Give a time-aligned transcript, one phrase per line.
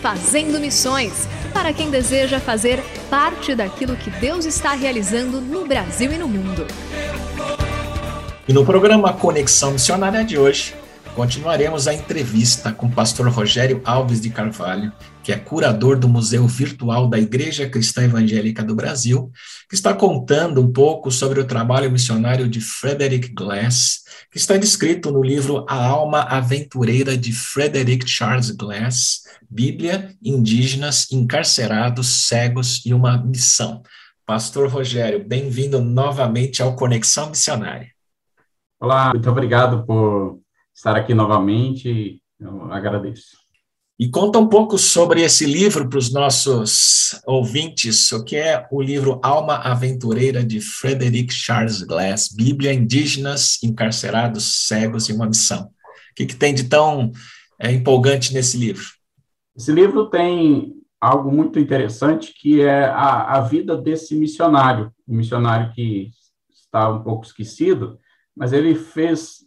[0.00, 6.18] Fazendo Missões para quem deseja fazer parte daquilo que Deus está realizando no Brasil e
[6.18, 6.66] no mundo.
[8.48, 10.74] E no programa Conexão Missionária de hoje,
[11.14, 16.46] continuaremos a entrevista com o pastor Rogério Alves de Carvalho, que é curador do Museu
[16.46, 19.30] Virtual da Igreja Cristã Evangélica do Brasil,
[19.68, 24.00] que está contando um pouco sobre o trabalho missionário de Frederick Glass,
[24.30, 32.26] que está descrito no livro A Alma Aventureira de Frederick Charles Glass, Bíblia, Indígenas, Encarcerados,
[32.28, 33.82] Cegos e uma Missão.
[34.24, 37.88] Pastor Rogério, bem-vindo novamente ao Conexão Missionária.
[38.80, 40.39] Olá, muito obrigado por
[40.74, 43.40] estar aqui novamente, eu agradeço.
[43.98, 48.80] E conta um pouco sobre esse livro para os nossos ouvintes, o que é o
[48.80, 55.64] livro Alma Aventureira de Frederick Charles Glass, Bíblia, Indígenas, Encarcerados, Cegos e uma Missão.
[55.64, 57.12] O que, que tem de tão
[57.60, 58.86] é, empolgante nesse livro?
[59.54, 65.74] Esse livro tem algo muito interessante, que é a, a vida desse missionário, um missionário
[65.74, 66.10] que
[66.50, 67.98] está um pouco esquecido,
[68.34, 69.40] mas ele fez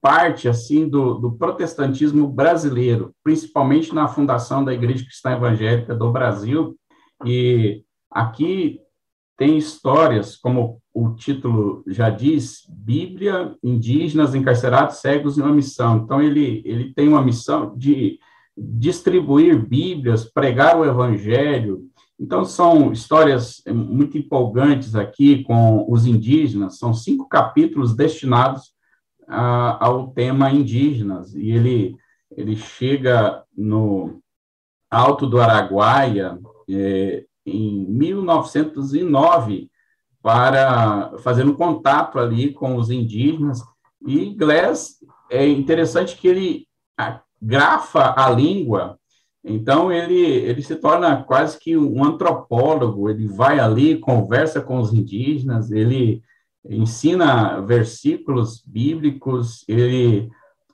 [0.00, 6.76] parte assim do, do, protestantismo brasileiro, principalmente na fundação da Igreja Cristã Evangélica do Brasil.
[7.24, 8.80] E aqui
[9.36, 15.98] tem histórias, como o título já diz, Bíblia, indígenas, encarcerados, cegos e uma missão.
[15.98, 18.18] Então ele ele tem uma missão de
[18.56, 21.82] distribuir Bíblias, pregar o Evangelho.
[22.18, 26.78] Então são histórias muito empolgantes aqui com os indígenas.
[26.78, 28.75] São cinco capítulos destinados
[29.28, 31.96] a, ao tema indígenas, e ele,
[32.30, 34.20] ele chega no
[34.90, 36.38] Alto do Araguaia
[36.68, 39.70] é, em 1909
[40.22, 43.60] para fazer um contato ali com os indígenas,
[44.04, 44.96] e Glass
[45.30, 46.66] é interessante que ele
[47.40, 48.98] grafa a língua,
[49.44, 54.92] então ele, ele se torna quase que um antropólogo, ele vai ali, conversa com os
[54.92, 56.22] indígenas, ele
[56.68, 60.28] ensina versículos bíblicos, ele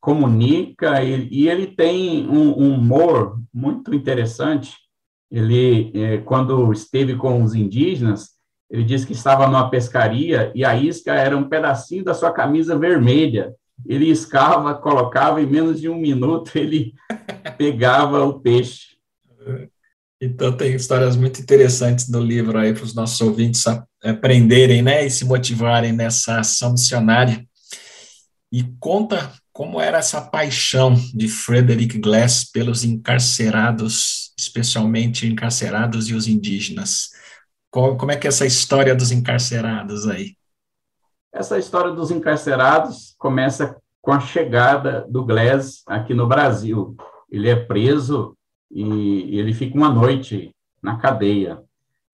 [0.00, 4.76] comunica ele, e ele tem um, um, humor muito interessante.
[5.30, 8.30] Ele, é, quando esteve com os indígenas,
[8.70, 12.78] ele disse que estava numa pescaria e a isca era um pedacinho da sua camisa
[12.78, 13.54] vermelha.
[13.86, 16.94] Ele escava, colocava, em menos de um minuto ele
[17.56, 18.96] pegava o peixe.
[20.20, 23.62] Então tem histórias muito interessantes no livro aí para os nossos ouvintes
[24.02, 27.46] aprenderem, né, e se motivarem nessa ação missionária.
[28.50, 36.28] E conta como era essa paixão de Frederick Glass pelos encarcerados, especialmente encarcerados e os
[36.28, 37.10] indígenas.
[37.70, 40.36] como é que é essa história dos encarcerados aí?
[41.32, 46.96] Essa história dos encarcerados começa com a chegada do Glass aqui no Brasil.
[47.30, 48.37] Ele é preso
[48.70, 51.62] e ele fica uma noite na cadeia.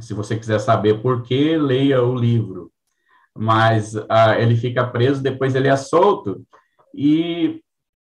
[0.00, 2.70] Se você quiser saber por que, leia o livro.
[3.36, 6.44] Mas ah, ele fica preso, depois ele é solto.
[6.94, 7.60] E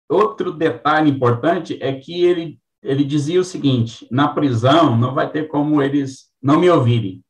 [0.10, 5.48] outro detalhe importante é que ele, ele dizia o seguinte: na prisão não vai ter
[5.48, 7.24] como eles não me ouvirem.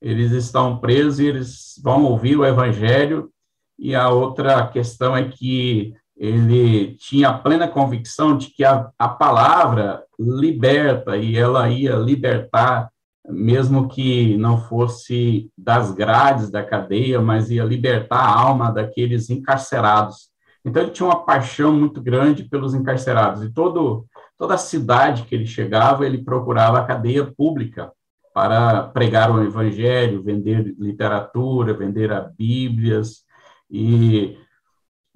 [0.00, 3.30] Eles estão presos e eles vão ouvir o evangelho.
[3.78, 10.02] E a outra questão é que ele tinha plena convicção de que a, a palavra
[10.18, 12.90] liberta e ela ia libertar,
[13.28, 20.28] mesmo que não fosse das grades da cadeia, mas ia libertar a alma daqueles encarcerados.
[20.64, 24.04] Então ele tinha uma paixão muito grande pelos encarcerados e todo
[24.36, 27.90] toda a cidade que ele chegava, ele procurava a cadeia pública
[28.32, 33.24] para pregar o evangelho, vender literatura, vender a Bíblias
[33.68, 34.38] e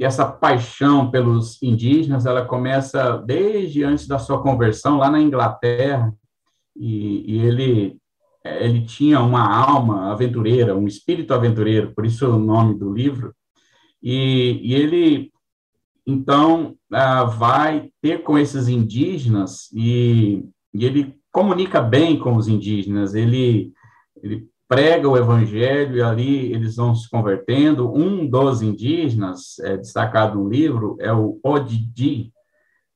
[0.02, 6.12] e essa paixão pelos indígenas, ela começa desde antes da sua conversão, lá na Inglaterra,
[6.74, 7.96] e, e ele,
[8.44, 13.32] ele tinha uma alma aventureira, um espírito aventureiro, por isso o nome do livro,
[14.02, 15.30] e, e ele,
[16.04, 20.44] então, uh, vai ter com esses indígenas, e,
[20.74, 23.72] e ele comunica bem com os indígenas, ele,
[24.20, 27.94] ele prega o evangelho e ali eles vão se convertendo.
[27.94, 32.32] Um dos indígenas, é, destacado no livro, é o Odidi.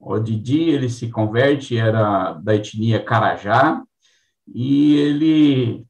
[0.01, 3.83] Odidi, ele se converte, era da etnia Carajá,
[4.47, 5.85] e ele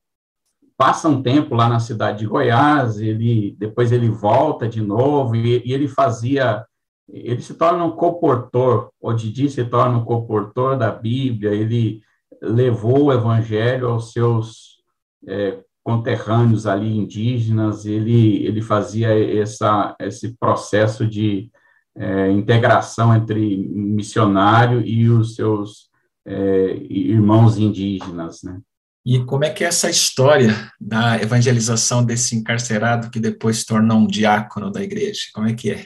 [0.76, 5.62] passa um tempo lá na cidade de Goiás, ele depois ele volta de novo, e,
[5.64, 6.66] e ele fazia,
[7.08, 12.00] ele se torna um comportor, Odidi se torna um comportor da Bíblia, ele
[12.42, 14.82] levou o evangelho aos seus
[15.28, 19.08] é, conterrâneos ali indígenas, ele, ele fazia
[19.40, 21.48] essa, esse processo de
[21.94, 25.88] é, integração entre missionário e os seus
[26.26, 28.58] é, irmãos indígenas, né?
[29.04, 33.94] E como é que é essa história da evangelização desse encarcerado que depois se torna
[33.94, 35.20] um diácono da igreja?
[35.32, 35.84] Como é que é?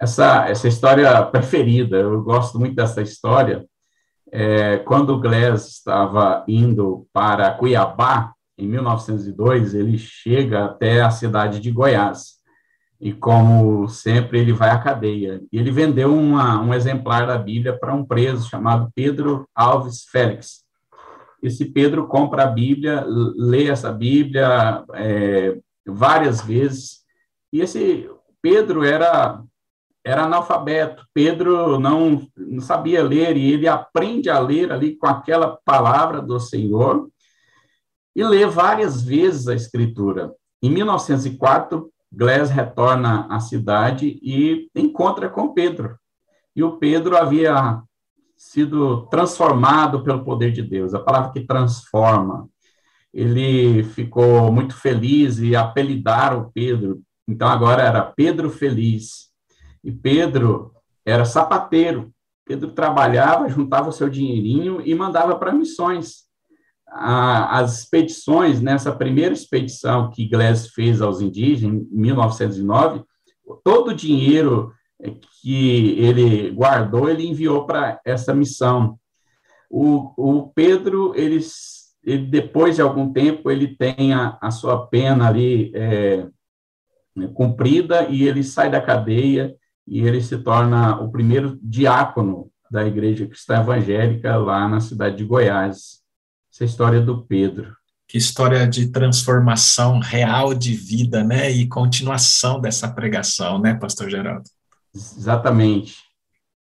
[0.00, 3.64] Essa, essa história preferida, eu gosto muito dessa história.
[4.32, 11.60] É, quando o Glass estava indo para Cuiabá, em 1902, ele chega até a cidade
[11.60, 12.36] de Goiás.
[12.98, 15.42] E, como sempre, ele vai à cadeia.
[15.52, 20.64] E ele vendeu uma, um exemplar da Bíblia para um preso chamado Pedro Alves Félix.
[21.42, 27.04] Esse Pedro compra a Bíblia, lê essa Bíblia é, várias vezes.
[27.52, 28.08] E esse
[28.40, 29.42] Pedro era
[30.02, 31.04] era analfabeto.
[31.12, 36.38] Pedro não, não sabia ler e ele aprende a ler ali com aquela palavra do
[36.38, 37.08] Senhor
[38.16, 40.32] e lê várias vezes a escritura.
[40.62, 45.98] Em 1904, Glass retorna à cidade e encontra com Pedro.
[46.54, 47.82] E o Pedro havia
[48.34, 52.48] sido transformado pelo poder de Deus, a palavra que transforma.
[53.12, 57.02] Ele ficou muito feliz e apelidaram Pedro.
[57.28, 59.30] Então agora era Pedro Feliz.
[59.84, 60.72] E Pedro
[61.04, 62.10] era sapateiro.
[62.46, 66.25] Pedro trabalhava, juntava o seu dinheirinho e mandava para missões
[66.88, 73.04] a, as expedições, nessa primeira expedição que Glass fez aos indígenas, em 1909,
[73.62, 74.72] todo o dinheiro
[75.42, 78.98] que ele guardou, ele enviou para essa missão.
[79.68, 81.38] O, o Pedro, ele,
[82.02, 86.26] ele, depois de algum tempo, ele tem a, a sua pena ali é,
[87.34, 89.54] cumprida e ele sai da cadeia
[89.86, 95.24] e ele se torna o primeiro diácono da Igreja Cristã Evangélica lá na cidade de
[95.24, 96.05] Goiás
[96.56, 97.76] essa história do Pedro.
[98.08, 101.50] Que história de transformação real de vida, né?
[101.50, 104.48] E continuação dessa pregação, né, Pastor Geraldo?
[104.94, 105.96] Exatamente.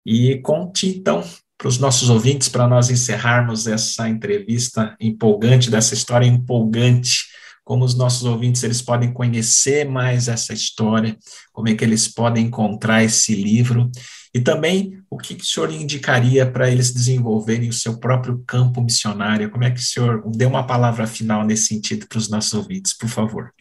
[0.06, 1.24] E conte, então,
[1.58, 7.24] para os nossos ouvintes, para nós encerrarmos essa entrevista empolgante, dessa história empolgante,
[7.70, 11.16] como os nossos ouvintes eles podem conhecer mais essa história,
[11.52, 13.88] como é que eles podem encontrar esse livro
[14.34, 18.82] e também, o que, que o senhor indicaria para eles desenvolverem o seu próprio campo
[18.82, 19.52] missionário?
[19.52, 22.92] Como é que o senhor dê uma palavra final nesse sentido para os nossos ouvintes,
[22.92, 23.54] por favor?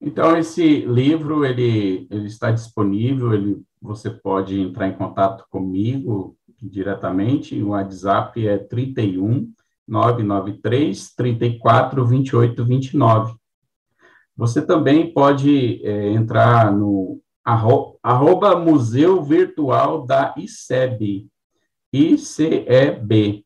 [0.00, 7.62] Então, esse livro, ele, ele está disponível, ele, você pode entrar em contato comigo diretamente,
[7.62, 9.52] o WhatsApp é 31
[9.86, 13.34] 993 34 28 29.
[14.36, 21.28] Você também pode é, entrar no arroba Museu Virtual da ICEB,
[21.92, 23.44] ICEB.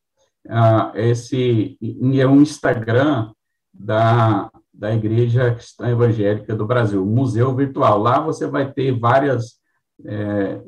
[0.48, 1.76] Ah, esse
[2.14, 3.32] é um Instagram
[3.72, 7.98] da, da Igreja Cristã Evangélica do Brasil, Museu Virtual.
[7.98, 9.56] Lá você vai ter várias,
[10.04, 10.60] é,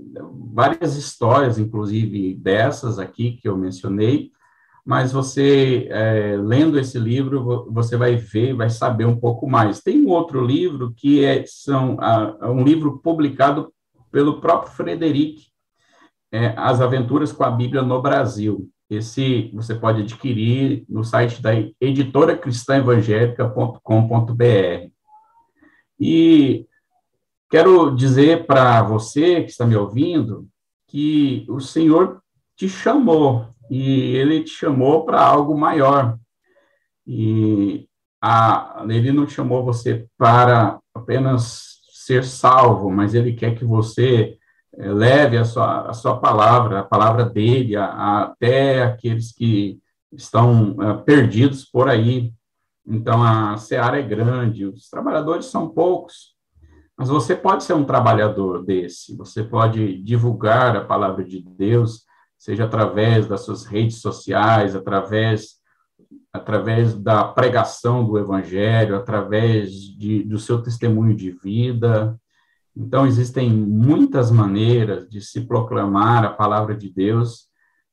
[0.52, 4.32] várias histórias, inclusive dessas aqui que eu mencionei,
[4.88, 9.82] mas você, é, lendo esse livro, você vai ver, vai saber um pouco mais.
[9.82, 13.70] Tem um outro livro que é são, a, um livro publicado
[14.10, 15.48] pelo próprio Frederic,
[16.32, 18.66] é, As Aventuras com a Bíblia no Brasil.
[18.88, 24.90] Esse você pode adquirir no site da editora cristã evangélica.com.br.
[26.00, 26.66] E
[27.50, 30.48] quero dizer para você que está me ouvindo
[30.86, 32.22] que o Senhor
[32.56, 36.18] te chamou e ele te chamou para algo maior.
[37.06, 37.88] E
[38.20, 44.38] a, ele não chamou você para apenas ser salvo, mas ele quer que você
[44.76, 49.78] eh, leve a sua, a sua palavra, a palavra dele, a, a, até aqueles que
[50.12, 52.32] estão uh, perdidos por aí.
[52.86, 56.34] Então, a seara é grande, os trabalhadores são poucos,
[56.96, 62.07] mas você pode ser um trabalhador desse, você pode divulgar a palavra de Deus,
[62.38, 65.58] seja através das suas redes sociais, através
[66.32, 72.18] através da pregação do evangelho, através de, do seu testemunho de vida.
[72.76, 77.48] Então existem muitas maneiras de se proclamar a palavra de Deus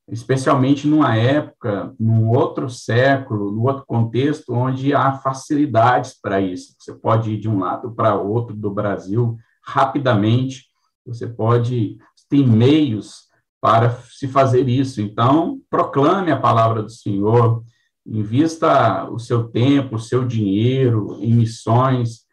[0.08, 6.76] especialmente numa época, num outro século, num outro contexto, onde há facilidades para isso.
[6.80, 10.66] Você pode ir de um lado para outro do Brasil rapidamente,
[11.06, 11.98] você pode,
[12.30, 13.26] tem meios
[13.66, 15.02] para se fazer isso.
[15.02, 17.64] Então, proclame a palavra do Senhor,
[18.06, 22.26] invista o seu tempo, o seu dinheiro em missões,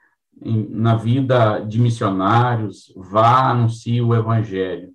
[0.44, 4.90] em, na vida de missionários, vá, anuncie o evangelho.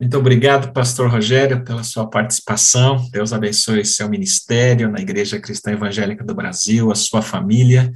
[0.00, 3.08] Muito obrigado, pastor Rogério, pela sua participação.
[3.12, 7.92] Deus abençoe seu ministério na Igreja Cristã Evangélica do Brasil, a sua família.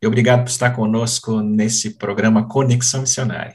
[0.00, 3.54] E obrigado por estar conosco nesse programa Conexão Missionária.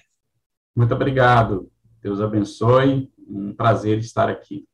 [0.75, 1.67] Muito obrigado.
[2.05, 3.09] Deus abençoe.
[3.27, 4.65] Um prazer estar aqui.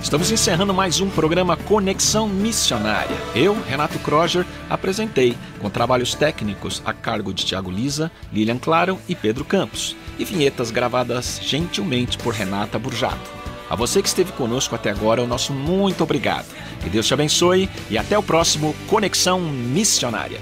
[0.00, 3.16] Estamos encerrando mais um programa Conexão Missionária.
[3.34, 9.16] Eu, Renato Kroger, apresentei, com trabalhos técnicos a cargo de Tiago Lisa, Lilian Claro e
[9.16, 13.35] Pedro Campos, e vinhetas gravadas gentilmente por Renata Burjato.
[13.68, 16.46] A você que esteve conosco até agora, o nosso muito obrigado.
[16.82, 20.40] Que Deus te abençoe e até o próximo Conexão Missionária.